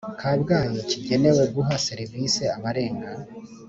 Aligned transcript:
Kabgayi 0.19 0.79
kigenewe 0.89 1.43
guha 1.55 1.75
serivisi 1.87 2.41
abarenga 2.55 3.09